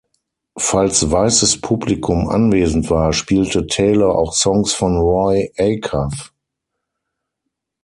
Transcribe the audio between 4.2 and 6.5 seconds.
Songs von Roy Acuff.